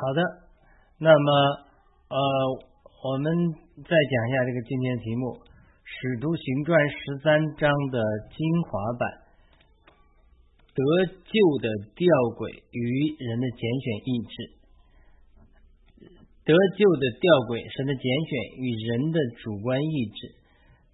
[0.00, 0.22] 好的，
[0.96, 1.28] 那么
[2.08, 2.16] 呃，
[3.04, 3.28] 我们
[3.84, 5.36] 再讲一下这个今天的题目，
[5.84, 8.00] 《使徒行传》十三章的
[8.32, 9.04] 精华版，
[10.72, 14.34] 得救的吊诡与人的拣选意志，
[16.48, 20.32] 得救的吊诡，神的拣选与人的主观意志，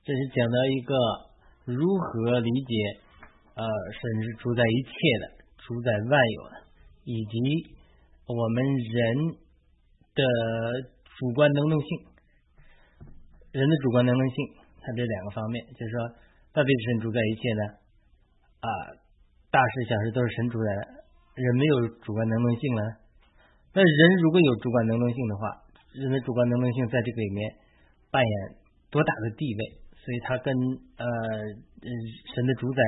[0.03, 0.99] 这是讲到一个
[1.63, 2.75] 如何理解
[3.55, 4.91] 呃，神是主宰一切
[5.23, 5.25] 的，
[5.63, 6.55] 主宰万有的，
[7.07, 7.76] 以及。
[8.27, 9.39] 我们人
[10.15, 10.23] 的
[11.19, 11.89] 主观能动性，
[13.53, 14.37] 人的主观能动性，
[14.83, 15.99] 它这两个方面，就是说，
[16.53, 17.63] 到底是神主宰一切呢？
[18.67, 18.69] 啊，
[19.51, 20.69] 大事小事都是神主宰，
[21.39, 22.83] 人没有主观能动性了。
[23.73, 25.63] 那人如果有主观能动性的话，
[25.95, 27.55] 人的主观能动性在这个里面
[28.11, 28.35] 扮演
[28.91, 29.61] 多大的地位？
[29.95, 30.51] 所以，他跟
[30.99, 31.07] 呃
[32.35, 32.83] 神的主宰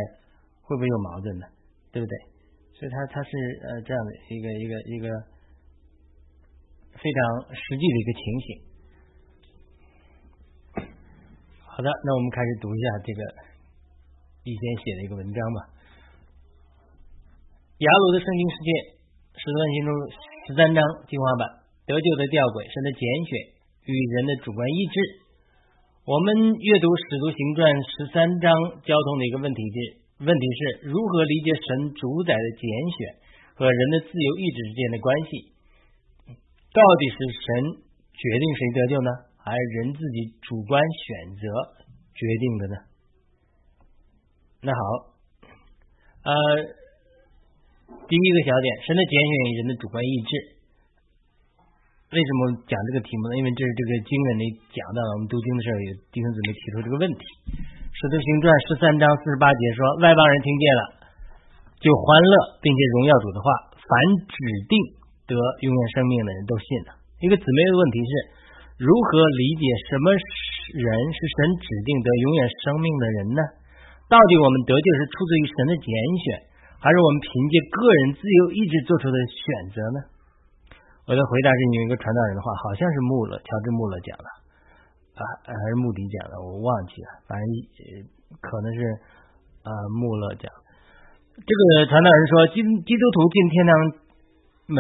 [0.62, 1.46] 会不会有矛盾呢？
[1.92, 2.37] 对不对？
[2.78, 3.30] 所以，他他是
[3.66, 5.10] 呃这样的一个一个一个
[6.94, 7.18] 非常
[7.50, 8.46] 实际的一个情形。
[11.66, 13.20] 好的，那我们开始读一下这个
[14.46, 15.74] 以前写的一个文章吧。
[17.82, 18.70] 雅鲁的圣经世界，
[19.34, 19.90] 使徒行中
[20.46, 20.78] 十三章
[21.10, 23.58] 精华版，得救的吊诡，神的拣选
[23.90, 25.26] 与人的主观意志。
[26.06, 28.54] 我们阅读使徒行传十三章
[28.86, 29.97] 交通的一个问题是。
[30.18, 32.98] 问题是如何理解神主宰的拣选
[33.54, 35.54] 和人的自由意志之间的关系？
[36.74, 37.46] 到底是神
[38.12, 41.42] 决定谁得救呢，还是人自己主观选择
[42.14, 42.76] 决定的呢？
[44.62, 44.82] 那好，
[46.26, 46.34] 呃，
[48.10, 50.58] 第一个小点，神的拣选与人的主观意志。
[52.10, 53.38] 为什么讲这个题目呢？
[53.38, 54.44] 因为这是这个经文里
[54.74, 57.22] 讲到了，我们读经的时候有弟兄姊妹提出这个问题。
[57.98, 60.82] 使徒行传十三章四十八节说：“外邦人听见了，
[61.82, 63.74] 就欢乐，并且荣耀主的话。
[63.74, 63.90] 凡
[64.22, 64.38] 指
[64.70, 64.78] 定
[65.26, 65.34] 得
[65.66, 68.12] 永远生命的人都信了。”一个姊妹的问题是：
[68.86, 73.42] 如何理解什么人是神指定得永远生命的人呢？
[74.06, 75.90] 到底我们得救是出自于神的拣
[76.22, 76.26] 选，
[76.78, 79.98] 还是我们凭借个人自由意志做出的选择呢？
[81.10, 84.37] 我的回答是有一个传道人的话，好像是穆勒，乔治穆勒讲的。
[85.18, 87.46] 啊，还是穆迪讲的，我忘记了，反正
[88.38, 88.80] 可能是
[89.66, 90.46] 啊穆勒讲。
[91.34, 93.72] 这个传道人说，基基督徒进天堂
[94.70, 94.78] 门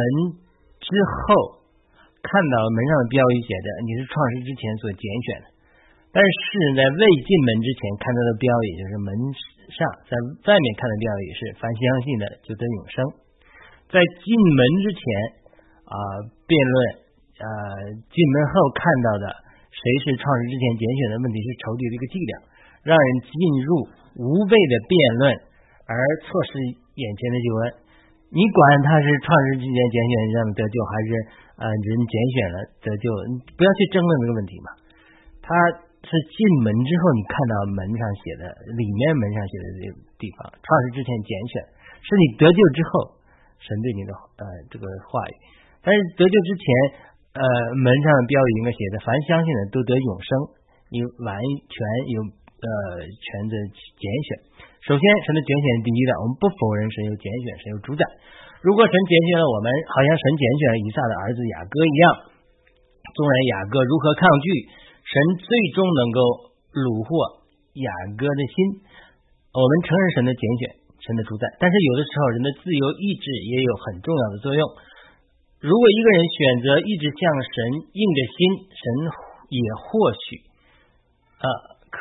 [0.78, 0.90] 之
[1.26, 1.58] 后，
[2.22, 5.46] 看到门上的标语写着“你是创世之前所拣选的”，
[6.14, 6.30] 但是
[6.78, 9.10] 在未进门之前看到的标语，就是门
[9.74, 10.14] 上在
[10.46, 12.94] 外面看的标语是“凡相信的就得永生”。
[13.90, 15.02] 在进门之前
[15.82, 15.94] 啊
[16.46, 16.76] 辩论
[17.42, 17.46] 啊
[18.06, 19.47] 进门后看到的。
[19.78, 21.22] 谁是创世之前拣选的？
[21.22, 22.32] 问题是仇敌的一个伎俩，
[22.82, 23.86] 让人进入
[24.18, 25.22] 无谓的辩论，
[25.86, 25.94] 而
[26.26, 26.58] 错失
[26.98, 27.62] 眼前的救恩。
[28.34, 31.08] 你管他是创世之前拣选让你得救，还是
[31.62, 33.06] 呃人拣选了得救？
[33.30, 34.68] 你不要去争论这个问题嘛。
[35.46, 35.54] 他
[36.02, 41.62] 是进门之后，你看到门上写的，里面门上写的这个地方，创世之前拣选，
[42.02, 43.14] 是你得救之后
[43.62, 44.10] 神对你的
[44.42, 44.44] 呃
[44.74, 45.32] 这个话语。
[45.86, 46.66] 但是得救之前。
[47.36, 47.42] 呃，
[47.76, 50.30] 门上的标语应该写的“凡相信的都得永生”，
[50.90, 51.36] 你完
[51.68, 51.76] 全
[52.14, 52.68] 有呃
[53.04, 53.54] 权的
[54.00, 54.28] 拣选。
[54.82, 58.02] 首先，神的拣选是第一的，我们不否认神有拣选，神有主宰。
[58.64, 62.04] 如果神拣选了我们，好像神拣选了以撒的儿子雅各一样，
[63.12, 64.46] 纵然雅各如何抗拒，
[65.04, 66.18] 神最终能够
[66.74, 67.44] 虏获
[67.78, 68.56] 雅各的心。
[69.54, 70.62] 我们承认神的拣选，
[71.04, 74.64] 神的主宰，但是有的时候人的自由意志也有很重要的作用。
[75.58, 77.54] 如果一个人选择一直向神
[77.90, 78.38] 硬着心，
[78.70, 78.82] 神
[79.50, 80.38] 也或许
[81.34, 81.46] 啊
[81.90, 81.98] 可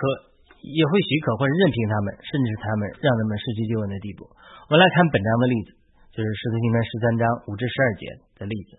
[0.62, 4.29] 也会许可或者任凭他们，甚至他们让他们失去救恩的地步。
[4.69, 5.73] 我们来看本章的例子，
[6.13, 8.03] 就是使徒行传十三章五至十二节
[8.38, 8.78] 的例子。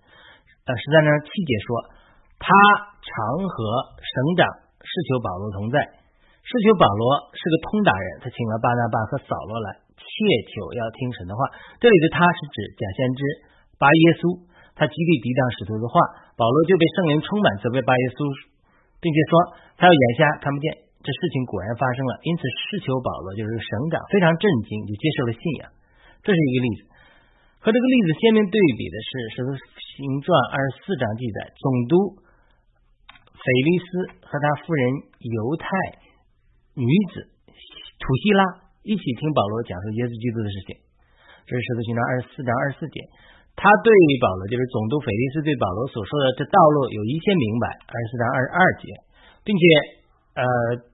[0.62, 1.69] 呃，十三章七节说，
[2.38, 2.47] 他
[3.03, 3.11] 常
[3.50, 3.56] 和
[3.99, 4.47] 省长
[4.78, 5.83] 是求保罗同在，
[6.47, 10.06] 是求保罗是个通达人，他请了巴拿巴和扫罗来，切
[10.55, 11.50] 求要听神的话。
[11.82, 13.20] 这里的他是指假先知
[13.75, 14.47] 巴耶稣。
[14.78, 15.98] 他极力抵挡使徒的话，
[16.38, 18.30] 保罗就被圣灵充满，责备巴耶稣，
[19.02, 19.32] 并且说
[19.75, 20.86] 他要眼瞎看不见。
[21.02, 25.62] 这事情果然发生了，因此施求保罗就是省长非常震惊，就接受了信仰。
[26.22, 26.80] 这是一个例子。
[27.58, 29.50] 和这个例子鲜明对比的是《使徒
[29.98, 31.94] 行传》二十四章记载，总督
[33.34, 33.86] 腓利斯
[34.26, 34.82] 和他夫人
[35.22, 35.66] 犹太
[36.78, 37.26] 女子
[37.98, 38.42] 土希拉
[38.86, 40.70] 一起听保罗讲述耶稣基督的事情。
[41.46, 42.98] 这是《使徒行传》二十四章二十四节。
[43.58, 43.90] 他对
[44.22, 48.87] 保罗，就是总督腓力斯对保罗所说的这道路有一些明白，二十四章二十二节，
[49.43, 49.62] 并且
[50.38, 50.43] 呃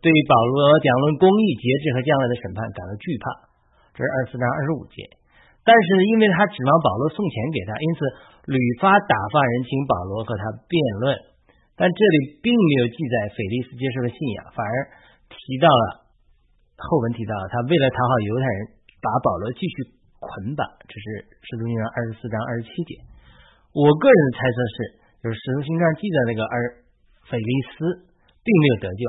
[0.00, 3.24] 对保罗讲论公义、节制和将来的审判感到惧怕，
[3.92, 5.04] 这是二十四章二十五节。
[5.60, 8.00] 但是因为他指望保罗送钱给他，因此
[8.52, 11.36] 屡发打发人请保罗和他辩论。
[11.76, 14.72] 但这里并没有记载腓利斯接受了信仰，反而
[15.28, 16.04] 提到了
[16.80, 18.60] 后文提到他为了讨好犹太人，
[19.04, 19.76] 把保罗继续
[20.32, 20.64] 捆绑。
[20.88, 21.04] 这是
[21.44, 22.96] 使徒行传二十四章二十七节。
[23.76, 24.76] 我个人的猜测是，
[25.20, 26.54] 就是使徒行传记载那个而
[27.28, 28.06] 菲利斯
[28.44, 29.02] 并没有得救，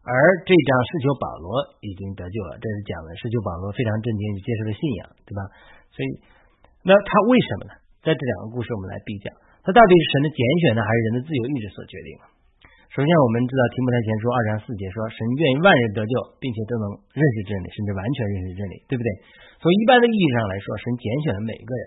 [0.00, 0.12] 而
[0.42, 2.56] 这张是求保罗已经得救了。
[2.56, 5.40] 这是讲的是求保罗非常震惊，接受了信仰，对吧？
[5.92, 6.08] 所以，
[6.82, 7.72] 那他为什么呢？
[8.00, 9.28] 在这两个故事，我们来比较，
[9.60, 12.10] 他到底是神的拣选呢，还是人的自由意志所决定？
[12.90, 19.08] 首先，我们知道提摩太前书二章四节说，神愿意万人得救，并且都能认识真理，甚至完全认识真理，对不对？
[19.62, 21.84] 从一般的意义上来说，神拣选了每个人。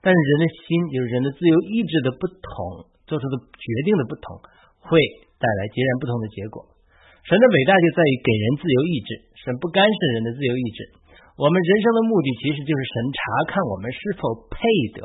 [0.00, 4.40] 但是人的心，就是人的自由意志的不同，做出的决定的不同，
[4.80, 4.96] 会
[5.36, 6.64] 带来截然不同的结果。
[7.28, 9.10] 神的伟大就在于给人自由意志，
[9.44, 10.78] 神不干涉人的自由意志。
[11.36, 13.20] 我们人生的目的其实就是神查
[13.52, 14.56] 看我们是否配
[14.96, 15.04] 得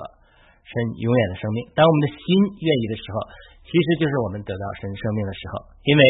[0.64, 0.72] 神
[1.04, 1.68] 永远的生命。
[1.76, 2.24] 当我们的心
[2.64, 3.20] 愿意的时候，
[3.65, 5.73] 其实就是我们得到神生命的时候。
[5.83, 6.01] 因为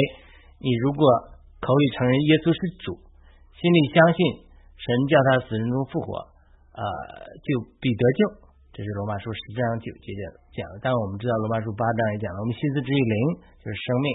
[0.59, 1.07] 你如果
[1.63, 2.99] 口里承认耶稣是主，
[3.55, 4.19] 心里相信
[4.75, 6.19] 神叫他死人中复活，
[6.75, 6.83] 呃，
[7.41, 7.47] 就
[7.79, 8.45] 必得救。
[8.75, 10.11] 这是罗马书十章九节
[10.51, 13.17] 讲的，但我们知道罗马书八章也讲了，我们心思之于灵
[13.63, 14.07] 就是生命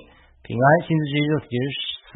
[0.45, 1.73] 平安，心思之于肉体就是
[2.05, 2.11] 死。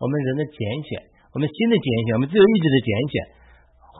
[0.00, 0.58] 我们人的拣
[0.88, 0.96] 选，
[1.32, 3.14] 我们心的拣选，我们自由意志的拣选，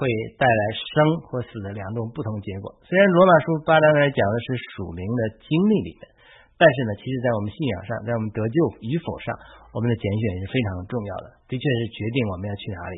[0.00, 0.08] 会
[0.40, 0.94] 带来生
[1.28, 2.72] 或死的两种不同结果。
[2.88, 6.02] 虽然罗马书八章来讲的是属灵的经历里面，
[6.54, 8.56] 但是呢，其实在我们信仰上，在我们得救
[8.86, 9.34] 与否上，
[9.74, 12.96] 我们的拣选是非常重要的，的确是决定我们要去哪里。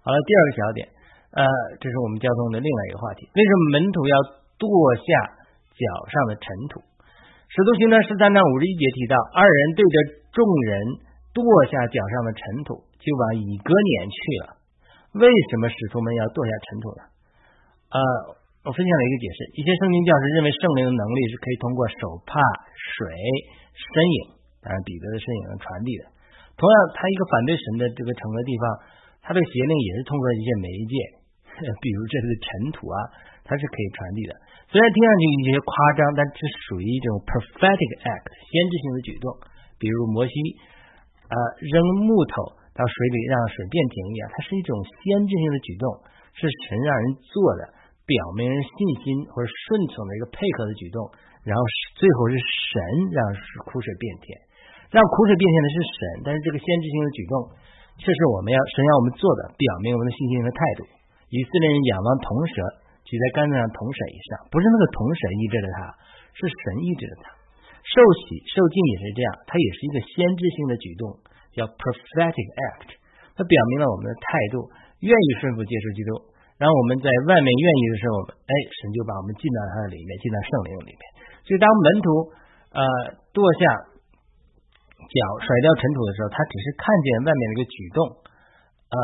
[0.00, 0.88] 好了，第二个小点。
[1.34, 1.42] 呃，
[1.82, 3.26] 这是我们交通的另外一个话题。
[3.34, 4.14] 为什么门徒要
[4.54, 4.64] 跺
[5.02, 5.06] 下
[5.74, 6.78] 脚上的尘土？
[7.50, 9.96] 使徒行传十三章五十一节提到，二人对着
[10.30, 10.70] 众人
[11.34, 14.46] 跺下脚上的尘土，就往以哥撵去了。
[15.18, 17.02] 为什么使徒们要跺下尘土呢？
[17.90, 17.98] 呃，
[18.64, 22.40] 我分享了一个解释：一些圣经教师认为圣灵的能力是可以通过手帕、
[22.72, 23.04] 水、
[23.76, 24.18] 身影，
[24.64, 26.08] 当然彼得的身影传递的。
[26.56, 28.64] 同样，他一个反对神的这个城的地方，
[29.20, 30.96] 他的邪灵也是通过一些媒介。
[31.84, 32.98] 比如这是尘土啊，
[33.44, 34.32] 它是可以传递的。
[34.72, 39.28] 虽然听上去有些夸张，但这属于一种 prophetic act 先知性的举动。
[39.76, 40.32] 比如摩西
[41.28, 41.78] 啊扔
[42.08, 45.84] 木头到水里让水变平一样，它是一种先知性的举动，
[46.32, 47.62] 是神让人做的，
[48.04, 51.00] 表明人信心或者顺从的一个配合的举动。
[51.44, 51.60] 然后
[52.00, 52.72] 最后是神
[53.12, 53.20] 让
[53.68, 54.32] 苦水变甜，
[54.88, 57.32] 让苦水变甜的是神，但是这个先知性的举动
[58.00, 60.88] 却是我们要神要我们做的，表明我们的信心和态度。
[61.28, 62.56] 以色列人仰望铜蛇，
[63.04, 65.78] 举在杆子上铜蛇以上，不是那个铜蛇医治了他，
[66.32, 67.28] 是神医治了他。
[67.84, 71.20] 受洗受浸也是这样，它也是一个先知性的举动，
[71.52, 72.96] 叫 prophetic act。
[73.36, 74.64] 它表明了我们的态度，
[75.04, 76.10] 愿意顺服接受基督。
[76.58, 81.02] 然后我们在外面愿意的时候，哎，神就把我们进到他的里面，进到圣灵里面。
[81.46, 82.06] 所以当门徒
[82.74, 82.80] 呃
[83.34, 83.62] 跺下
[85.04, 87.98] 脚甩掉尘土的时候，他只是看见外面的一个举动，
[88.90, 88.98] 呃。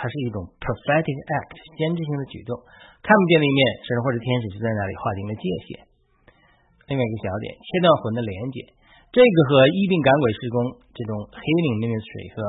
[0.00, 2.56] 它是一种 prophetic act 先知性的举动，
[3.04, 5.68] 看不见的一面，神或者天使就在那里划定了界限。
[6.88, 8.64] 另外一个小点，切断魂的连接，
[9.12, 10.56] 这个和医病赶鬼施工
[10.96, 12.40] 这种 healing ministry 和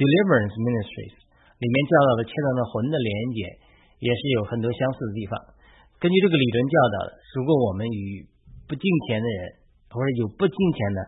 [0.00, 1.12] deliverance ministries
[1.60, 3.38] 里面教导的切断的魂的连接，
[3.98, 5.34] 也是有很多相似的地方。
[5.98, 6.96] 根据这个理论教导，
[7.34, 8.26] 如果我们与
[8.70, 9.40] 不敬虔的人
[9.90, 10.98] 或者有不敬虔的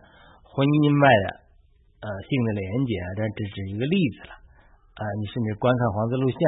[0.43, 1.25] 婚姻外的
[2.03, 4.33] 呃性的连接啊，这只是一个例子了。
[4.91, 6.39] 啊，你甚至观看黄色录像，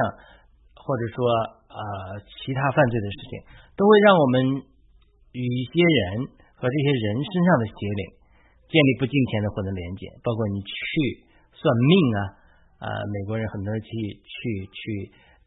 [0.76, 1.24] 或者说
[1.72, 1.80] 啊
[2.44, 3.34] 其他犯罪的事情，
[3.80, 4.36] 都会让我们
[5.32, 6.28] 与一些人
[6.60, 8.04] 和这些人身上的邪灵
[8.68, 10.12] 建立不敬虔的魂的连接。
[10.20, 10.74] 包括你去
[11.56, 12.20] 算命啊，
[12.84, 13.88] 啊，美国人很多人去
[14.20, 14.82] 去去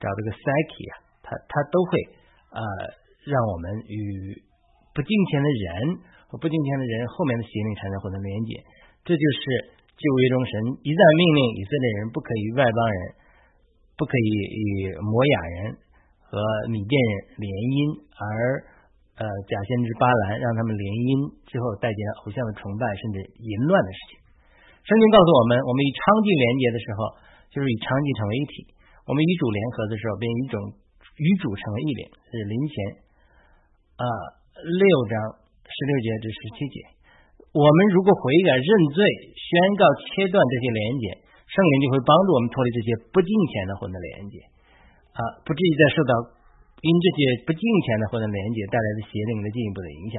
[0.00, 1.90] 找这个 psyche 啊，他他都会
[2.52, 2.60] 呃
[3.28, 4.36] 让我们与
[4.92, 8.60] 不敬虔的人和不敬虔的人后面的邪灵产生魂的连接，
[9.04, 9.76] 这就是。
[9.96, 10.52] 就为中神
[10.84, 13.00] 一旦命令以色列人不可以与外邦人，
[13.96, 15.56] 不可以与摩雅人
[16.20, 16.36] 和
[16.68, 18.20] 米甸人联姻，而
[19.16, 24.20] 呃假先知巴兰让他们联姻之后带进了偶像的崇拜甚至淫乱的事情。
[24.84, 27.00] 圣经告诉我们，我们与娼妓连接的时候，
[27.48, 28.54] 就是与娼妓成为一体；
[29.06, 30.58] 我们与主联合的时候，便一种
[31.14, 32.02] 与主成为一灵。
[32.26, 32.75] 是灵前
[34.02, 34.04] 啊
[34.58, 35.14] 六章
[35.62, 36.76] 十六节至十七节。
[37.54, 38.98] 我们如果悔改认罪，
[39.30, 39.48] 宣
[39.78, 41.04] 告切断这些连接，
[41.46, 44.42] 圣灵就会帮助我们脱离这些不敬虔的魂的连接
[45.14, 46.12] 啊，不至于再受到
[46.82, 50.18] 因这些不敬虔的魂的连接带来的邪灵的进一步的影响。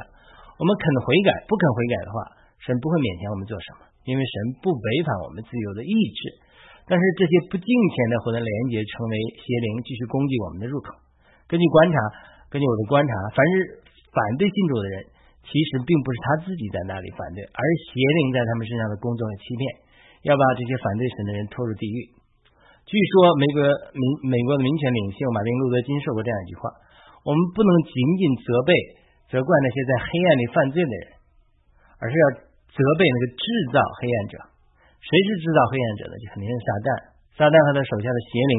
[0.56, 2.17] 我们肯悔改，不肯悔改的话，
[2.63, 6.48] 神不会勉强我们做什么，因为神不违反我们自由的意志。
[6.88, 10.96] 但是这些不敬虔的魂的连接成为邪灵继续攻击我们的入口。
[11.51, 11.96] 根据观察，
[12.48, 13.84] 根据我的观察，凡是
[14.15, 14.96] 反对信主的人，
[15.44, 19.62] 其实并不是他自己在那里反对，而是邪灵在他们身上的工作和欺骗，
[20.27, 22.08] 要把这些反对神的人拖入地狱。
[22.88, 23.60] 据说美国
[23.91, 26.72] 民美国的民权领袖马丁路德金说过这样一句话：
[27.27, 28.72] 我们不能仅仅责备
[29.27, 31.08] 责怪那些在黑暗里犯罪的人，
[32.00, 32.25] 而是要
[32.72, 33.44] 责备那个制
[33.75, 34.36] 造黑暗者。
[35.01, 36.13] 谁是制造黑暗者的？
[36.18, 36.88] 就肯定是撒旦。
[37.38, 38.56] 撒旦和他手下的邪灵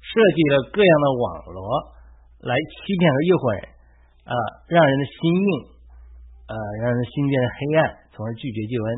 [0.00, 1.60] 设计了各样的网络
[2.46, 3.60] 来欺骗和诱惑人，
[4.28, 4.34] 啊，
[4.72, 5.50] 让人的心硬，
[6.48, 7.80] 呃，让人心变得黑暗，
[8.16, 8.88] 从而拒绝救恩。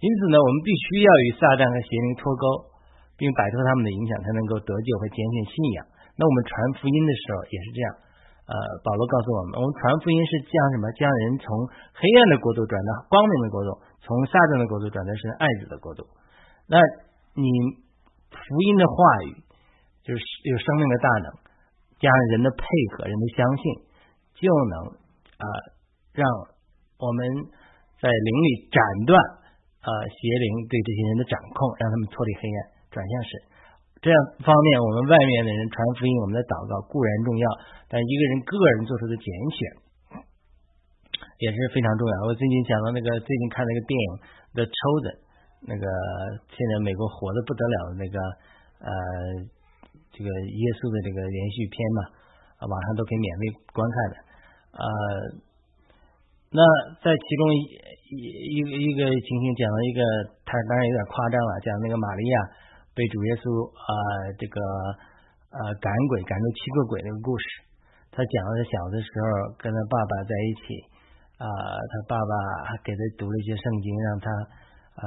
[0.00, 2.70] 因此呢，我们必须要与撒旦和邪灵脱钩。
[3.18, 5.82] 并摆脱他们的影响，才能够得救和坚信信仰。
[6.14, 7.88] 那我们传福音的时候也是这样。
[8.48, 10.88] 呃，保罗告诉我们，我们传福音是将什么？
[10.96, 16.08] 将人从黑暗的国度转到光明的国度，从撒旦的国度转到是爱子的国度。
[16.64, 16.80] 那
[17.36, 17.44] 你
[18.32, 18.40] 福
[18.72, 18.96] 音的话
[19.28, 19.36] 语
[20.00, 21.28] 就是有生命的大能，
[22.00, 22.64] 加上人的配
[22.96, 23.62] 合、人的相信，
[24.40, 24.74] 就能
[25.36, 25.46] 啊
[26.16, 26.24] 让
[26.96, 27.20] 我们
[28.00, 29.12] 在灵里斩断
[29.84, 32.60] 呃邪灵对这些人的掌控，让他们脱离黑暗。
[32.88, 33.30] 转向神，
[33.98, 37.46] 这样方面，我们外面的人传福音，我们的祷告固然重要，
[37.90, 39.58] 但一个人个人做出的拣选
[41.42, 42.14] 也是非常重要。
[42.26, 44.08] 我最近讲到那个最近看那个电影
[44.54, 45.16] The Children，
[45.66, 45.82] 那个
[46.54, 48.16] 现在美国火的不得了的那个
[48.86, 48.90] 呃
[50.14, 52.00] 这个耶稣的这个连续片嘛，
[52.62, 53.42] 啊网上都可以免费
[53.74, 54.14] 观看的。
[54.78, 54.82] 呃，
[56.54, 56.62] 那
[57.02, 57.66] 在其中一
[58.14, 60.00] 一个一个情形讲了一个，
[60.46, 62.38] 他当然有点夸张了，讲那个玛利亚。
[62.98, 63.46] 被主耶稣
[63.78, 63.90] 啊，
[64.34, 64.58] 这个
[65.54, 67.46] 呃赶鬼赶出七个鬼那个故事，
[68.10, 70.82] 他讲的是小的时候跟他爸爸在一起
[71.38, 72.34] 啊，他爸爸
[72.82, 74.26] 给他读了一些圣经，让他
[74.98, 75.06] 呃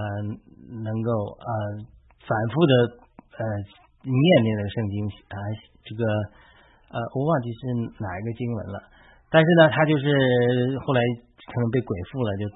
[0.88, 1.51] 能够呃
[2.24, 2.74] 反复的
[3.36, 3.43] 呃
[4.07, 4.95] 念那个圣经
[5.27, 5.36] 啊，
[5.83, 6.01] 这个
[6.95, 7.60] 呃我忘记是
[8.00, 8.79] 哪一个经文了，
[9.27, 10.07] 但是呢，他就是
[10.79, 11.03] 后来
[11.43, 12.48] 可能被鬼附了，就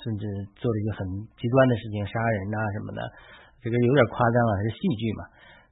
[0.00, 0.24] 甚至
[0.56, 1.04] 做了一个很
[1.36, 3.00] 极端的事情，杀人啊什么的。
[3.62, 5.22] 这个有点夸张了，是戏剧嘛？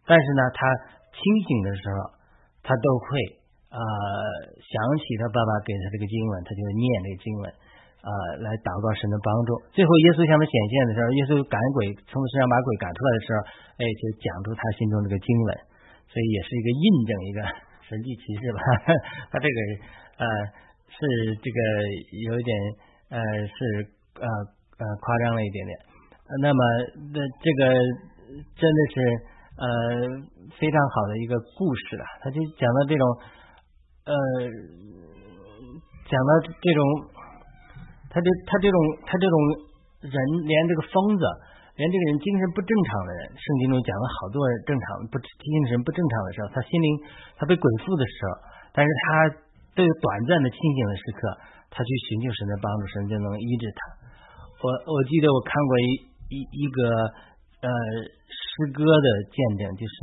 [0.07, 0.63] 但是呢，他
[1.11, 1.99] 清醒的时候，
[2.63, 3.09] 他都会
[3.75, 3.79] 呃
[4.63, 7.45] 想起他爸爸给他这个经文，他就念这个经文
[8.07, 8.11] 啊，
[8.47, 9.51] 来祷告神的帮助。
[9.75, 13.39] 最后耶稣向他显现的时候，耶稣赶鬼从他身上把鬼赶出来的时候，
[13.79, 15.51] 哎，就讲出他心中这个经文，
[16.07, 17.39] 所以也是一个印证一个
[17.91, 18.59] 神迹奇事吧。
[19.35, 19.59] 他这个
[20.23, 20.25] 呃
[20.95, 20.99] 是
[21.43, 21.59] 这个
[22.23, 22.51] 有一点
[23.15, 23.19] 呃
[23.51, 23.59] 是
[24.23, 24.27] 呃
[24.79, 25.90] 呃夸张了一点点。
[26.39, 26.63] 那么，
[27.11, 27.61] 那这个
[28.55, 28.95] 真的是
[29.59, 29.65] 呃
[30.55, 32.05] 非常好的一个故事了。
[32.23, 33.03] 他就讲到这种
[34.07, 34.15] 呃，
[36.07, 36.81] 讲到这种，
[38.07, 39.37] 他这他这种他这种
[40.07, 40.15] 人，
[40.47, 41.25] 连这个疯子，
[41.75, 44.39] 连这个人精神不正常的人，圣经中讲了好多
[44.71, 46.89] 正常不精神不正常的时候，他心灵
[47.35, 48.31] 他被鬼附的时候，
[48.71, 49.35] 但是他
[49.75, 51.27] 都有短暂的清醒的时刻，
[51.75, 53.81] 他去寻求神的帮助，神就能医治他。
[54.63, 56.10] 我我记得我看过一。
[56.31, 56.81] 一一个
[57.67, 57.69] 呃
[58.31, 59.99] 诗歌的见证，就是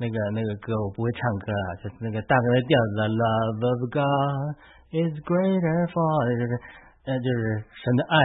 [0.00, 4.56] 那个那个歌，我不会唱歌啊，就是那个大概的调子，Love of God
[4.96, 6.00] is greater for，
[6.32, 6.52] 就是
[7.04, 8.16] 呃就是神的爱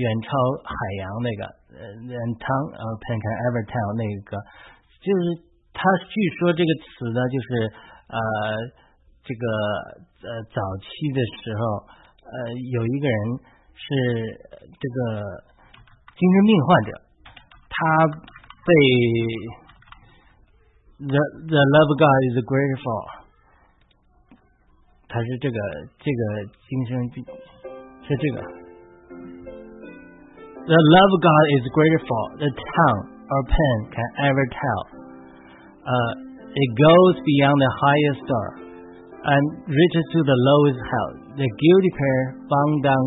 [0.00, 0.32] 远超
[0.64, 1.42] 海洋那个
[1.76, 4.40] 呃，And tongue of pen can ever tell 那个，
[5.04, 5.44] 就是
[5.76, 7.48] 他据说这个词呢，就是
[8.08, 8.16] 呃
[9.28, 9.44] 这个
[10.24, 11.60] 呃早期的时候
[12.24, 13.20] 呃有一个人
[13.76, 13.84] 是
[14.80, 15.51] 这个。
[16.17, 16.89] 精神病患者，
[17.69, 17.75] 他
[18.65, 18.71] 被
[20.97, 23.21] the the love God is grateful，
[25.07, 25.57] 他是这个
[26.01, 26.21] 这个
[26.67, 27.23] 精神病
[28.01, 28.41] 是这个
[30.65, 34.81] the love God is grateful the tongue or pen can ever tell，
[35.85, 35.91] 呃，
[36.49, 38.57] it goes beyond the highest star
[39.21, 43.05] and reaches to the lowest hell the guilty pair bound down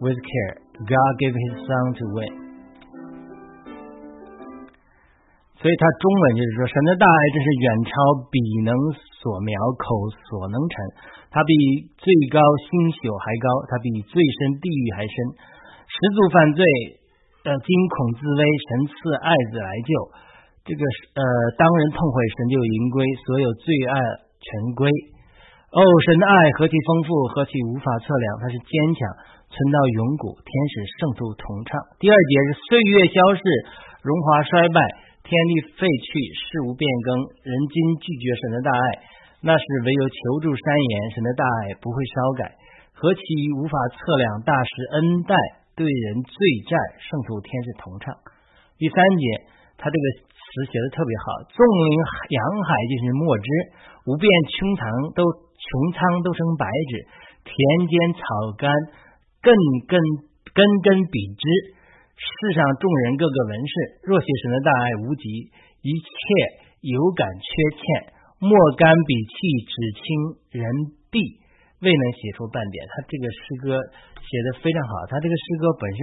[0.00, 0.60] with care。
[0.85, 2.33] God gave His Son to win，
[5.57, 7.91] 所以他中文就是说，神的大爱真是远超
[8.29, 8.71] 笔能
[9.17, 9.85] 所描，口
[10.29, 10.75] 所能陈。
[11.33, 11.51] 他比
[11.97, 15.15] 最高星宿还高，他比最深地狱还深。
[15.89, 16.61] 十足犯罪，
[17.41, 19.91] 呃，惊恐自危，神赐爱子来救。
[20.61, 20.81] 这个
[21.17, 21.21] 呃，
[21.57, 23.97] 当人痛悔，神就迎归，所有罪爱
[24.37, 24.85] 全归。
[25.73, 29.01] 哦，神的爱何其丰富，何其无法测量，他是坚强。
[29.57, 31.73] 存到永古，天使圣徒同唱。
[31.97, 33.41] 第二节是岁月消逝，
[34.05, 34.77] 荣华衰败，
[35.25, 38.87] 天地废去，事物变更，人今拒绝神的大爱，
[39.41, 42.53] 那是唯有求助山岩，神的大爱不会稍改。
[42.93, 43.21] 何其
[43.57, 45.33] 无法测量大师恩待
[45.73, 46.37] 对人罪
[46.69, 48.13] 债，圣徒天使同唱。
[48.77, 49.25] 第三节，
[49.81, 51.89] 他这个词写的特别好，纵临
[52.29, 53.49] 洋海就是墨汁，
[54.05, 54.85] 无变穹苍
[55.17, 55.65] 都穹
[55.97, 57.09] 苍都成白纸，
[57.41, 57.53] 田
[57.89, 58.21] 间草
[58.53, 58.69] 干
[59.47, 59.55] 根
[59.87, 59.95] 根
[60.51, 61.43] 根根笔之，
[62.19, 63.73] 世上众人各个文士，
[64.03, 65.47] 若写神的大爱无极，
[65.87, 66.11] 一切
[66.83, 67.47] 有感缺
[67.79, 68.11] 欠，
[68.43, 69.35] 莫干笔气
[69.71, 70.03] 只清
[70.51, 70.67] 人
[71.07, 71.15] 必
[71.79, 72.83] 未能写出半点。
[72.91, 73.79] 他这个诗歌
[74.19, 75.99] 写的非常好，他这个诗歌本身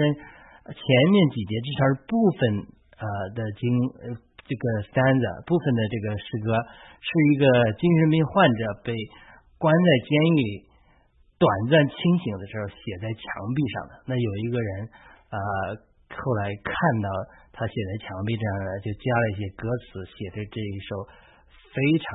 [0.72, 0.80] 前
[1.12, 2.72] 面几节至少是部分。
[2.94, 3.66] 呃的经
[4.06, 4.14] 呃
[4.46, 6.54] 这个 stanza 部分的这个诗歌
[7.02, 8.94] 是一个精神病患者被
[9.58, 10.50] 关在监狱里
[11.44, 13.22] 短暂清醒的时候写在墙
[13.52, 13.92] 壁上的。
[14.08, 14.88] 那有一个人
[15.28, 15.36] 呃
[16.08, 16.72] 后来看
[17.04, 17.08] 到
[17.52, 21.04] 他写在墙壁上的，就加了一些歌词，写的这一首
[21.68, 22.08] 非常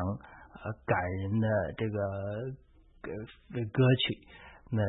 [0.66, 1.98] 呃感人的这个
[3.06, 3.14] 歌
[3.70, 4.18] 歌曲。
[4.74, 4.82] 那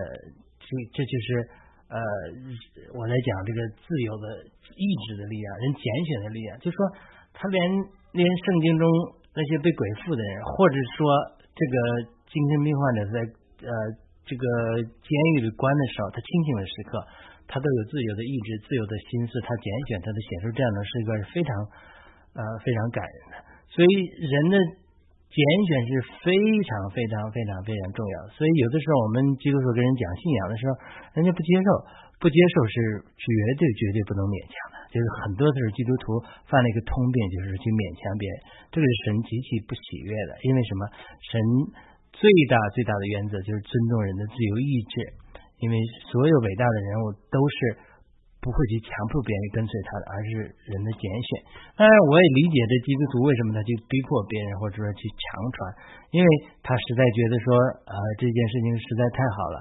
[0.56, 1.60] 这这就是。
[1.90, 1.98] 呃，
[2.94, 4.46] 我来讲这个自由的
[4.78, 6.78] 意志的力量，人拣选的力量，就说
[7.34, 7.58] 他连
[8.14, 8.86] 连圣经中
[9.34, 11.02] 那些被鬼附的人，或者说
[11.50, 11.74] 这个
[12.30, 13.16] 精神病患者在
[13.66, 13.74] 呃
[14.30, 14.46] 这个
[14.86, 17.02] 监狱里关的时候，他清醒的时刻，
[17.50, 21.50] 他都有自由的意志、自由的心思，他拣选他的写出这样的诗歌是非常
[22.38, 23.36] 呃非常感人的。
[23.74, 23.90] 所以
[24.30, 24.56] 人的。
[25.30, 25.90] 拣选是
[26.26, 30.74] 非常非常非常非常重要的，所以有的时候我们基督徒跟人讲信仰的时候，
[31.14, 31.68] 人家不接受，
[32.18, 32.74] 不接受是
[33.14, 34.90] 绝对绝对不能勉强的。
[34.90, 36.18] 就是很多的是基督徒
[36.50, 38.34] 犯了一个通病，就是去勉强别人，
[38.74, 40.34] 这个是神极其不喜悦的。
[40.42, 40.82] 因为什么？
[41.22, 41.30] 神
[42.20, 44.94] 最大最大的原则就是尊重人的自由意志，
[45.64, 45.74] 因为
[46.12, 47.88] 所有伟大的人物都是。
[48.40, 50.30] 不会去强迫别人跟随他的，而是
[50.72, 51.28] 人的拣选。
[51.76, 55.20] 当然，我也理解这基督徒为什么他去逼迫别人，或者说去强
[55.52, 55.76] 传，
[56.08, 56.28] 因为
[56.64, 57.52] 他实在觉得说，
[57.84, 59.56] 呃，这件事情实在太好了。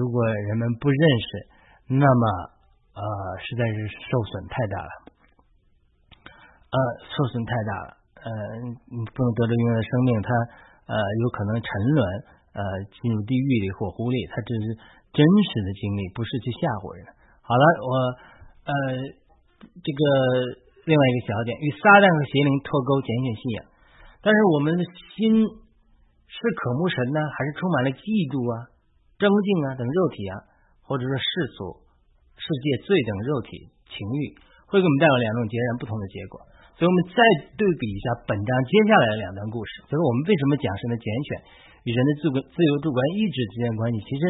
[0.00, 0.16] 如果
[0.48, 1.28] 人们不认识，
[1.92, 2.24] 那么
[2.96, 3.04] 呃，
[3.36, 4.92] 实在是受损太大了，
[6.72, 6.76] 呃，
[7.12, 7.88] 受损太大了。
[8.16, 8.32] 呃，
[9.12, 10.28] 不能得着永远的生命，他
[10.86, 12.00] 呃有可能沉沦，
[12.54, 12.62] 呃，
[13.02, 14.18] 进入地狱里、火湖里。
[14.30, 14.66] 他这是
[15.10, 17.02] 真实的经历，不是去吓唬人。
[17.42, 17.90] 好了，我
[18.66, 18.74] 呃，
[19.82, 20.00] 这个
[20.86, 23.60] 另外一个小点，与撒旦和邪灵脱钩，拣选信仰。
[24.22, 24.82] 但是我们的
[25.14, 25.46] 心
[26.26, 28.70] 是渴慕神呢，还是充满了嫉妒啊、
[29.18, 30.34] 争竞啊等肉体啊，
[30.82, 31.82] 或者说世俗、
[32.34, 34.34] 世界罪等肉体情欲，
[34.66, 36.42] 会给我们带来两种截然不同的结果。
[36.76, 37.20] 所以，我们再
[37.56, 41.28] 对比一下本章接下来的两段故事，就是我们为什么讲神的拣选
[41.88, 44.24] 与人的自自由主观意志之间的关系，其实。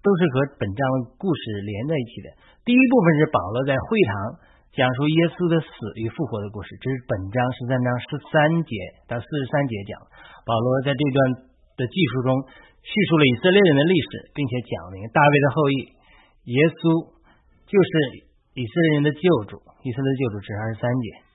[0.00, 2.32] 都是和本章的故事连在一起的。
[2.64, 4.40] 第一部分是保罗在会堂
[4.72, 5.68] 讲述耶稣的死
[6.00, 8.72] 与复活的故事，这是本章十三章十三节
[9.04, 10.00] 到四十三节讲。
[10.48, 11.44] 保罗在这段
[11.76, 12.32] 的记述中
[12.80, 15.76] 叙述了以色列人的历史，并且讲明大卫的后裔
[16.56, 16.80] 耶稣
[17.68, 18.24] 就是
[18.56, 19.20] 以色列人的救
[19.52, 19.60] 主。
[19.84, 21.29] 以色列的救主是二十三节。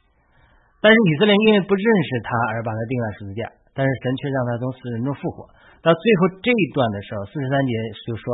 [0.86, 3.42] 但是以色列因为不认识他而把他钉在十字架，
[3.74, 5.50] 但是神却让他从死人中复活。
[5.82, 7.74] 到最后这一段的时候，四十三节
[8.06, 8.26] 就说，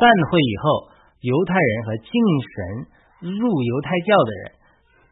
[0.00, 0.88] 散会以后，
[1.20, 2.08] 犹太人和敬
[2.40, 2.56] 神
[3.36, 4.42] 入犹太教的人，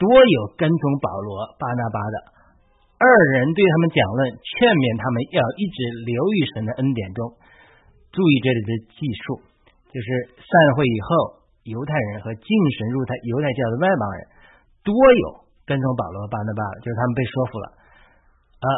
[0.01, 2.17] 多有跟从保罗、巴拿巴的。
[2.97, 3.05] 二
[3.37, 4.49] 人对他们讲论，劝
[4.81, 5.77] 勉他们要一直
[6.09, 7.37] 留于神的恩典中。
[8.17, 9.45] 注意这里的记述，
[9.93, 10.09] 就是
[10.41, 12.49] 散会以后，犹太人和敬
[12.81, 14.21] 神入太犹太教的外邦人，
[14.89, 17.67] 多有跟从保罗和、巴拿巴，就是他们被说服了。
[18.65, 18.69] 呃。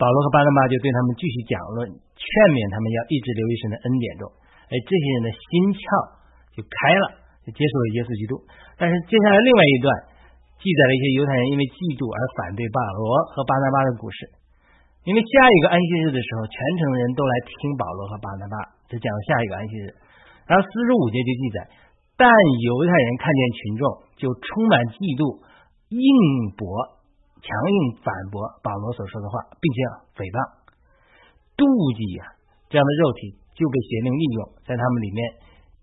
[0.00, 4.26] 保罗和巴拿巴就对他们继续讲论，劝勉他们要一直留于神的恩典中。
[4.66, 5.46] 哎，这些人的心
[5.78, 5.84] 窍
[6.58, 7.04] 就开了，
[7.46, 8.34] 就接受了耶稣基督。
[8.74, 9.86] 但是接下来另外一段
[10.58, 14.26] 记载了一些犹太人因为嫉妒而反对保罗和巴拿巴的故事。
[15.06, 18.56] 因为下一个安息日的时候，全城的人都来听保罗和巴拿巴，
[18.90, 19.86] 就讲下一个安息日。
[20.50, 21.58] 然后四十五节就记载，
[22.18, 23.82] 但犹太人看见群众，
[24.18, 25.38] 就充满嫉妒，
[25.94, 26.98] 硬驳。
[27.42, 29.78] 强硬反驳保罗所说的话，并且
[30.14, 30.38] 诽谤、
[31.58, 31.66] 妒
[31.98, 32.38] 忌呀，
[32.70, 35.18] 这样的肉体就被邪灵利用，在他们里面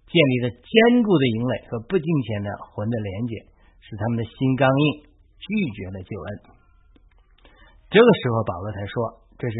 [0.08, 3.43] 建立了坚固的营垒和不敬虔的魂的连接，
[3.84, 6.28] 使他们的心刚硬，拒绝了救恩。
[7.91, 9.56] 这个时候，保罗才说，这是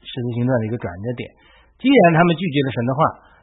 [0.00, 1.28] 使徒行传的一个转折点。
[1.76, 3.00] 既然他们拒绝了神的话，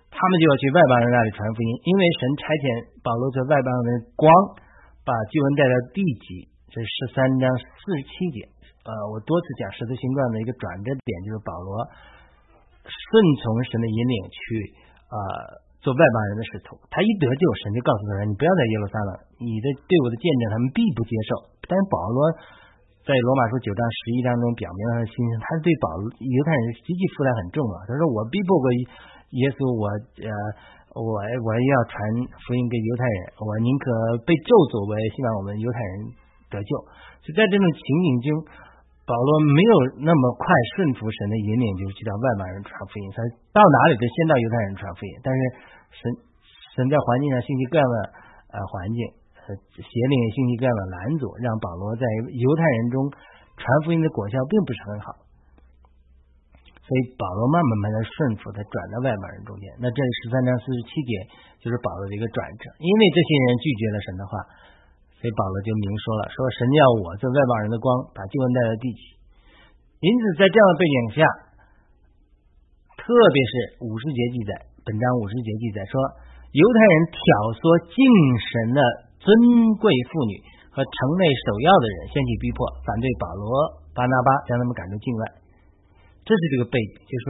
[0.09, 2.65] 他们就要去外邦人那里传福音，因为神差遣
[3.05, 4.25] 保罗在外邦人的光，
[5.05, 6.49] 把救恩带到地极。
[6.71, 8.47] 这十三章四十七节，
[8.87, 11.83] 呃，我多次讲《使徒行传》的一个转折点，就是保罗
[12.87, 13.03] 顺
[13.43, 14.39] 从神的引领去
[15.11, 15.15] 呃
[15.83, 16.79] 做外邦人的使徒。
[16.87, 19.11] 他一得救，神就告诉他说：“你不要在耶路撒冷，
[19.43, 21.31] 你的对我的见证，他们必不接受。”
[21.67, 22.19] 但是保罗
[23.03, 27.83] 在罗马书九章十一章中表明了他的心声，他对保罗犹太人实际负担很重啊。
[27.83, 28.71] 他说：“我逼迫过
[29.35, 29.91] 耶稣，我
[30.23, 30.31] 呃，
[30.95, 31.95] 我我要传
[32.43, 33.85] 福音给犹太人，我宁可
[34.27, 35.95] 被咒诅，我也希望我们犹太人。”
[36.51, 36.71] 得救。
[37.23, 38.43] 所以在这种情景中，
[39.07, 43.07] 保罗没有那么快顺服神的引领，就去到外邦人传福音。
[43.15, 43.23] 他
[43.55, 45.11] 到哪里都先到犹太人传福音。
[45.23, 45.39] 但是
[45.95, 46.01] 神
[46.75, 47.95] 神在环境上兴起各样的
[48.51, 48.99] 呃环境，
[49.47, 52.03] 呃邪灵兴起各样的拦阻，让保罗在
[52.35, 53.07] 犹太人中
[53.55, 55.07] 传福音的果效并不是很好。
[56.91, 59.63] 所以保罗慢慢慢慢顺服，他转到外邦人中间。
[59.79, 61.23] 那这十三章四十七节
[61.63, 64.31] 就是保罗的一个转折，因为这些人拒绝了神的话，
[65.15, 69.01] 所以保罗就明说了：说神要我做外邦人的光，把救恩带到地极。
[70.03, 71.23] 因此，在这样的背景下，
[72.99, 73.51] 特别是
[73.87, 74.51] 五十节记载，
[74.83, 75.95] 本章五十节记载说，
[76.51, 77.23] 犹太人挑
[77.55, 78.03] 唆敬
[78.35, 78.79] 神的
[79.23, 79.31] 尊
[79.79, 80.43] 贵妇女
[80.75, 85.23] 和城内首要的人，掀起逼迫，反对保罗、巴拿巴，将他们赶出境外。
[86.21, 87.29] 这是这个背景，就是说，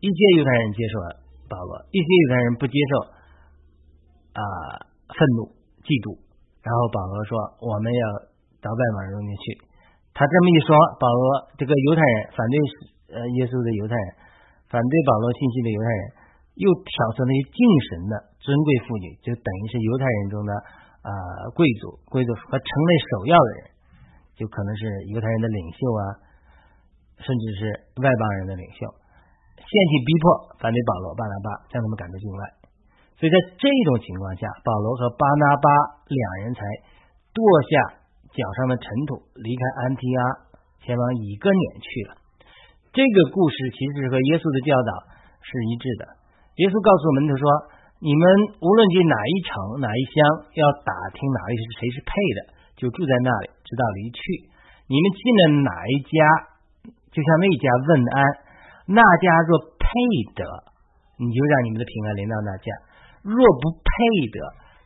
[0.00, 1.08] 一些犹太人接受了
[1.50, 2.92] 保罗，一些犹太人不接受
[4.38, 4.40] 啊，
[5.10, 5.50] 愤怒、
[5.82, 6.22] 嫉妒。
[6.62, 8.02] 然后保罗说：“我们要
[8.58, 9.44] 到外邦人中间去。”
[10.14, 11.22] 他这么一说，保罗
[11.54, 12.54] 这个犹太人反对
[13.14, 14.08] 呃耶稣的犹太人，
[14.66, 16.02] 反对保罗信息的犹太人，
[16.58, 20.50] 又挑唆那些敬神的尊贵妇女，就等于是犹太人中的
[21.06, 21.10] 啊
[21.54, 23.60] 贵族、贵族和城内首要的人，
[24.34, 24.82] 就可能是
[25.14, 26.25] 犹太人的领袖啊。
[27.20, 27.60] 甚至是
[28.02, 28.84] 外邦人的领袖，
[29.56, 32.42] 献起逼迫，反对保罗、巴拿巴，将他们赶出境外。
[33.16, 35.66] 所以在这种情况下，保罗和巴拿巴
[36.04, 36.60] 两人才
[37.32, 38.04] 跺下
[38.36, 40.20] 脚上的尘土，离开安提阿，
[40.84, 42.20] 前往以哥撵去了。
[42.92, 44.92] 这个故事其实和耶稣的教导
[45.40, 46.04] 是一致的。
[46.60, 47.44] 耶稣告诉门徒说
[48.00, 48.24] ：“你们
[48.60, 49.52] 无论进哪一城、
[49.84, 50.16] 哪一乡，
[50.56, 52.38] 要打听哪里是谁是配的，
[52.80, 54.20] 就住在那里，直到离去。
[54.88, 56.12] 你们进了哪一家？”
[57.16, 58.16] 就像那家问安，
[58.92, 59.88] 那家若配
[60.36, 60.44] 得，
[61.16, 62.68] 你就让你们的平安临到那家；
[63.24, 63.88] 若不配
[64.28, 64.36] 得，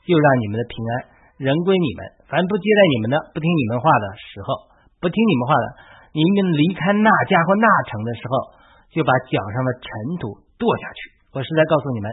[0.06, 0.90] 就让你们的平安
[1.42, 2.06] 人归你们。
[2.30, 4.70] 凡不接待你们的，不听你们话的时候，
[5.02, 5.66] 不听你们话的，
[6.14, 8.62] 你们离开那家或那城的时候，
[8.94, 9.90] 就把脚上的尘
[10.22, 11.00] 土跺下去。
[11.34, 12.06] 我是在告诉你们，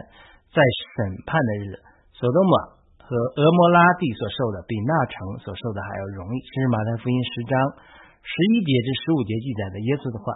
[0.50, 1.86] 在审判的日子，
[2.18, 2.74] 索多玛
[3.06, 5.14] 和俄摩拉地所受的，比那城
[5.46, 6.42] 所受的还要容易。
[6.42, 7.54] 这是马太福音十章。
[8.22, 10.26] 十一节至十五节记载的耶稣的话，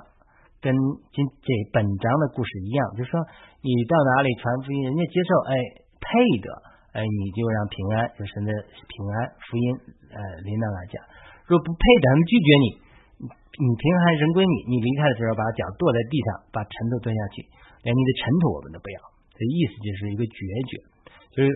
[0.63, 0.71] 跟
[1.11, 3.19] 今这本章的故事一样，就是说
[3.63, 5.53] 你到哪里传福音，人家接受，哎，
[5.99, 6.07] 配
[6.39, 6.49] 得，
[6.95, 8.51] 哎，你就让平安，就神的
[8.87, 9.15] 平安
[9.49, 9.65] 福音，
[10.15, 10.95] 呃，临到大家。
[11.51, 12.67] 若不配得，他们拒绝你，
[13.29, 17.43] 你平安人归你，你离开的时候把脚跺在地上，把尘土蹲下去，
[17.83, 18.99] 连你的尘土我们都不要。
[19.35, 20.39] 这意思就是一个决
[20.71, 20.73] 绝，
[21.35, 21.49] 就是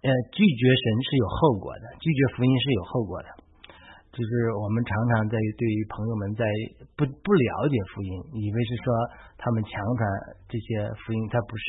[0.00, 3.28] 呃，拒绝神是有后果的，拒绝福音是有后果的。
[4.10, 6.42] 就是我们常常在对于朋友们在
[6.98, 8.10] 不不了解福音，
[8.42, 8.90] 以为是说
[9.38, 10.02] 他们强传
[10.50, 11.64] 这些福音，他不是，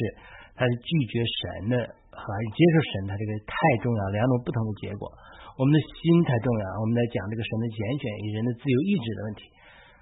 [0.58, 1.75] 他是拒绝神的
[2.10, 2.25] 和
[2.58, 3.54] 接受神，他这个太
[3.86, 5.06] 重要，两种不同的结果。
[5.54, 9.45] 我们的心太重要，我们在讲这个神的拣选与人的自由意志的问题。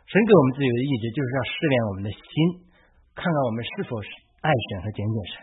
[0.08, 2.32] 神给我们自由的意志，就是要试炼我们的心，
[3.19, 4.08] 看看我们是否是
[4.39, 5.34] 爱神和拣选神。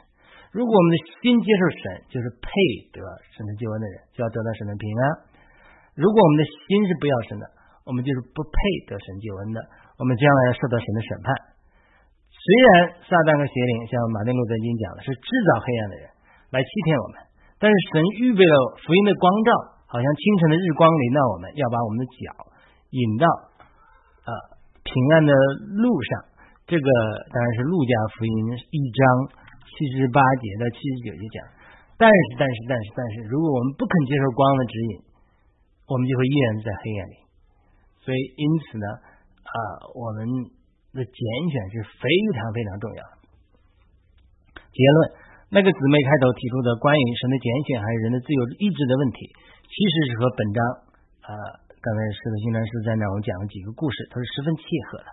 [0.56, 2.48] 如果我们的心接受神，就是配
[2.96, 3.04] 得
[3.36, 5.04] 神的救恩的人，就要得到神的平安。
[5.96, 7.44] 如果我们的心是不要神的，
[7.88, 8.52] 我们就是不配
[8.84, 9.58] 得神救恩的，
[9.96, 11.32] 我们将来要受到神的审判。
[12.28, 12.68] 虽然
[13.08, 16.04] 撒旦和邪灵像马丁路德金讲的是制造黑暗的人
[16.52, 17.16] 来欺骗我们，
[17.56, 19.50] 但是神预备了福音的光照，
[19.88, 22.28] 好像清晨的日光临到我们，要把我们的脚
[22.92, 23.24] 引到
[24.28, 24.30] 啊
[24.84, 25.32] 平安的
[25.80, 26.10] 路上。
[26.68, 26.88] 这个
[27.32, 28.34] 当然是路加福音
[28.68, 29.02] 一章
[29.64, 31.40] 七十八节到七十九节讲。
[31.96, 35.15] 但是但是但是但是，如果我们不肯接受光的指引。
[35.86, 37.16] 我们就会依然在黑暗里，
[38.02, 38.86] 所以因此呢，
[39.46, 39.56] 啊，
[39.94, 40.26] 我们
[40.90, 43.02] 的拣选是非常非常重要。
[44.74, 44.98] 结论，
[45.54, 49.30] 那个姊妹开头提出的关于神的拣选还是人的自由意志的问题，
[49.70, 50.58] 其实是和本章
[51.22, 51.30] 啊，
[51.70, 55.08] 刚才使徒行传十三章我们讲了几个故事，它是十分契合的。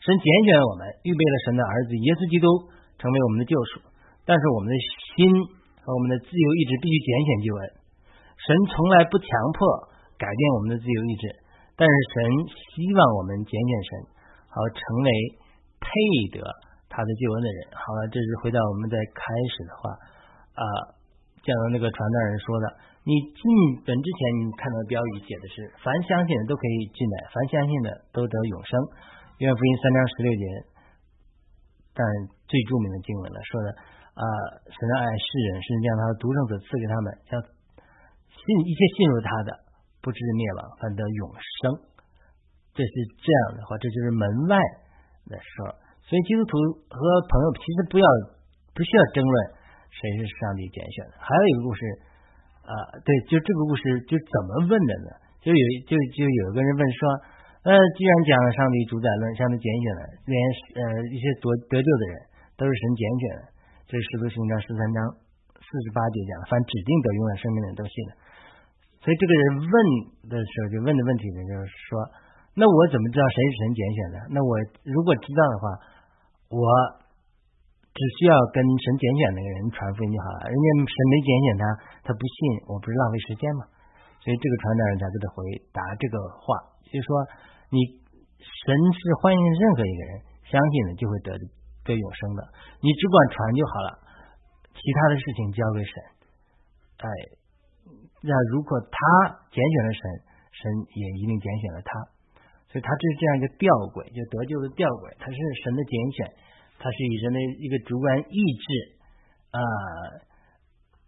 [0.00, 2.48] 神拣选我们，预备了神的儿子耶稣基督
[2.96, 3.84] 成为我们的救赎，
[4.24, 4.74] 但是我们的
[5.12, 5.36] 心
[5.84, 7.62] 和我们的自由意志必须拣选救恩。
[8.40, 9.87] 神从来不强迫。
[10.18, 11.24] 改变我们的自由意志，
[11.78, 12.16] 但是神
[12.74, 13.90] 希望我们拣选神，
[14.50, 15.08] 好成为
[15.78, 15.86] 配
[16.34, 16.42] 得
[16.90, 17.58] 他的救恩的人。
[17.70, 19.82] 好了，这是回到我们在开始的话
[20.58, 20.62] 啊，
[21.46, 22.66] 讲到那个传道人说的，
[23.06, 23.42] 你进
[23.86, 28.74] 本之前，你看到标语写的是“凡相信的都可以进来，凡相信的都得永生”。
[29.38, 30.44] 约翰福音三章十六节，
[31.94, 32.02] 但
[32.50, 33.68] 最著名的经文了，说的
[34.18, 34.22] 啊，
[34.66, 37.34] 神爱世人，是将他的独生子赐给他们，要
[38.34, 39.67] 信一切信入他的。
[40.00, 41.82] 不至灭亡，反得永生。
[42.74, 44.54] 这是这样的话，这就是门外
[45.26, 45.50] 的事。
[46.06, 46.52] 所以基督徒
[46.88, 48.06] 和朋友其实不要
[48.72, 49.34] 不需要争论
[49.90, 51.18] 谁是上帝拣选的。
[51.18, 51.82] 还有一个故事，
[52.64, 55.10] 啊，对，就这个故事就怎么问的呢？
[55.42, 57.02] 就有就就有一个人问说，
[57.66, 60.34] 呃，既然讲上帝主宰论，上帝拣选的，连
[60.78, 62.14] 呃一些得得救的人
[62.54, 63.42] 都是神拣选的，
[63.90, 64.98] 这是使徒行传十三章
[65.58, 68.12] 四十八节讲的，凡指定得永远生命的人都信的。
[69.08, 69.74] 所以这个人问
[70.28, 71.96] 的时候，就问的问题呢，就是说，
[72.52, 74.16] 那我怎么知道谁是神拣选的？
[74.36, 74.52] 那我
[74.84, 75.64] 如果知道的话，
[76.52, 76.60] 我
[77.88, 80.52] 只需要跟神拣选那个人传福音就好了。
[80.52, 81.64] 人家神没拣选他，
[82.04, 83.64] 他不信，我不是浪费时间吗？
[84.20, 85.40] 所以这个传道人才给他回
[85.72, 86.44] 答这个话，
[86.84, 87.10] 就是说，
[87.72, 87.80] 你
[88.44, 90.12] 神是欢迎任何一个人
[90.52, 91.32] 相信的，就会得
[91.88, 92.44] 得永生的。
[92.84, 93.90] 你只管传就好了，
[94.76, 95.92] 其他的事情交给神。
[97.08, 97.37] 哎。
[98.20, 98.98] 那如果他
[99.54, 100.02] 拣选了神，
[100.50, 101.90] 神也一定拣选了他，
[102.66, 105.14] 所以他这是这样一个吊诡，就得救的吊诡。
[105.22, 106.18] 他是神的拣选，
[106.82, 108.66] 他是以人的一个主观意志
[109.54, 109.60] 啊，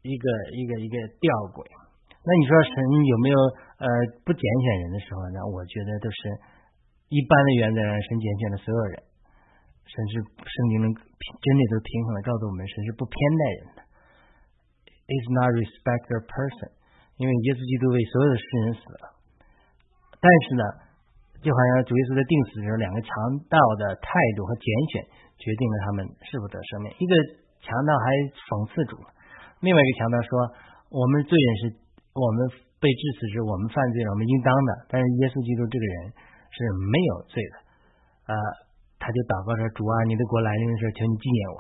[0.07, 1.67] 一个一个一个吊诡。
[2.23, 3.39] 那你说神有没有
[3.81, 3.87] 呃
[4.23, 5.43] 不拣选人的时候呢？
[5.51, 6.19] 我觉得都是
[7.11, 8.95] 一般的原则，神拣选了所有人，
[9.83, 13.79] 神是圣经的真理都平衡的告诉我们，神是不偏待人的
[15.11, 16.79] ，is not respect a person。
[17.21, 19.05] 因为耶稣基督为所有的世人死了，
[20.17, 20.65] 但是呢，
[21.45, 23.13] 就好像主耶稣在定死的时候，两个强
[23.45, 24.09] 盗的态
[24.41, 25.05] 度和拣选
[25.37, 26.89] 决定了他们是否得生命。
[26.97, 27.13] 一个
[27.61, 28.05] 强盗还
[28.49, 28.97] 讽刺主，
[29.61, 30.33] 另外一个强盗说
[30.89, 31.63] ：“我们罪人是
[32.17, 32.49] 我们
[32.81, 34.71] 被致死时，我们犯罪了，我们应当的。
[34.89, 36.17] 但是耶稣基督这个人
[36.49, 36.57] 是
[36.89, 37.55] 没有罪的。”
[38.33, 38.35] 啊，
[38.97, 41.59] 他就祷告说：“主啊，你的国来临的时候，求你纪念我。”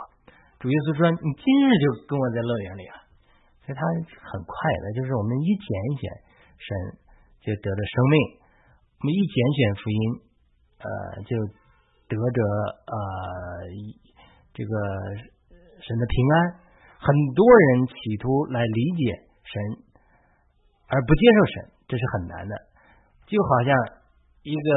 [0.57, 2.85] 主耶稣说：“你今日就跟我在乐园里
[3.67, 3.83] 所以。”他
[4.33, 6.03] 很快的，就是我们一拣选
[6.59, 6.69] 神
[7.41, 8.15] 就得了生命，
[8.99, 10.03] 我们一拣选福音，
[10.83, 10.89] 呃，
[11.25, 11.33] 就
[12.11, 12.39] 得着
[12.91, 12.95] 呃
[14.53, 14.73] 这个
[15.81, 16.35] 神的平安。
[17.01, 19.03] 很多人企图来理解
[19.41, 19.55] 神，
[20.93, 21.55] 而不接受神，
[21.89, 22.53] 这是很难的。
[23.25, 23.73] 就好像
[24.45, 24.69] 一个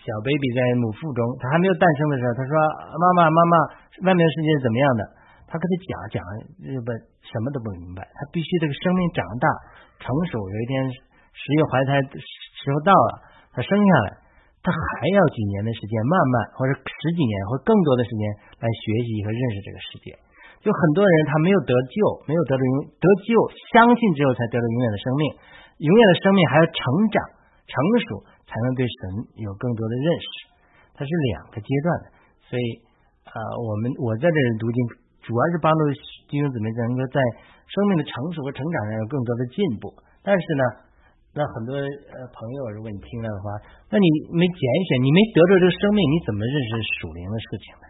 [0.00, 2.52] 小 baby 在母腹中，他还没有诞生的时候，他说
[2.98, 3.54] ：“妈妈，妈妈，
[4.08, 5.02] 外面的世界是怎么样的？”
[5.46, 6.18] 他跟他讲讲，
[6.64, 6.90] 日本
[7.22, 8.02] 什么都不明白。
[8.16, 9.46] 他必须这个生命长大
[10.02, 10.74] 成熟，有一天
[11.30, 13.10] 十月怀胎时候到了，
[13.54, 14.08] 他生下来，
[14.64, 18.22] 他还要几年的时间，慢慢或者十几年或更多的时间
[18.58, 20.16] 来学习和认识这个世界。
[20.64, 23.30] 就很多人他没有得救，没有得到永得救，
[23.76, 25.22] 相信之后才得到永远的生命。
[25.76, 26.80] 永远的生命还要成
[27.12, 27.16] 长
[27.68, 27.74] 成
[28.08, 30.28] 熟，才能对神有更多的认识。
[30.96, 32.06] 它是两个阶段的，
[32.48, 32.64] 所以
[33.28, 35.03] 啊，我们我在这里读经。
[35.24, 35.80] 主要是帮助
[36.28, 37.16] 弟兄姊妹能够在
[37.64, 39.88] 生命的成熟和成长上有更多的进步。
[40.20, 40.62] 但是呢，
[41.32, 43.48] 那很多呃朋友，如果你听了的话，
[43.88, 44.06] 那你
[44.36, 47.86] 没拣选，你没得着这个生命，你怎么认识属灵的事情呢？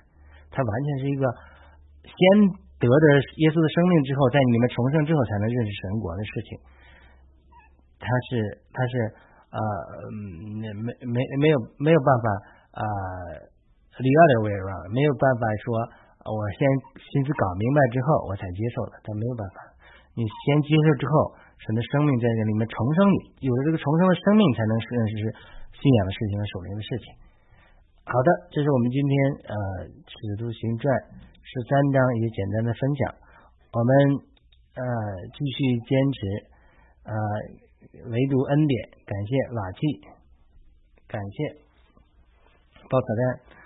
[0.54, 1.26] 它完全是一个
[2.06, 2.18] 先
[2.78, 3.06] 得的
[3.42, 6.50] 耶稣的生命之后，在你们重生之后，才能认识神国的事情。
[7.98, 8.30] 它是，
[8.70, 8.92] 它是
[9.50, 9.58] 呃，
[10.62, 10.70] 没
[11.02, 12.26] 没没有没有办法
[12.78, 12.82] 啊
[13.98, 16.03] ，the other way around，没有办法说。
[16.24, 16.64] 我先
[16.96, 18.96] 心思搞明白之后，我才接受的。
[19.04, 19.60] 但没有办法，
[20.16, 25.24] 你先接受之后，神的生命在这里面重生你，有了这个重生的生命，才能认识是
[25.76, 27.06] 信仰的事情和守灵的事情。
[28.08, 29.12] 好的，这是我们今天
[29.48, 29.54] 呃
[30.08, 30.88] 《使徒行传》
[31.44, 33.00] 十三章一个简单的分享。
[33.72, 33.92] 我们
[34.80, 34.84] 呃
[35.28, 36.18] 继续坚持
[37.04, 37.12] 呃
[38.08, 39.80] 唯独恩典，感谢瓦器，
[41.04, 41.36] 感谢
[42.88, 43.63] 包子蛋。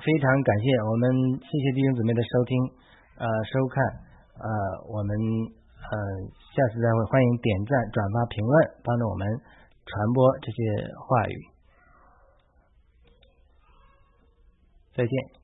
[0.00, 1.12] 非常感谢我们
[1.44, 2.56] 谢谢弟兄姊妹的收听
[3.20, 3.84] 呃收看
[4.40, 4.48] 呃
[4.88, 5.12] 我们
[5.76, 5.92] 呃
[6.56, 9.28] 下次再会欢迎点赞转发评论帮助我们
[9.84, 10.62] 传播这些
[10.96, 11.36] 话语
[14.96, 15.30] 再见。